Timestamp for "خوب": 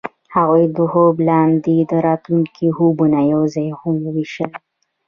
0.91-1.15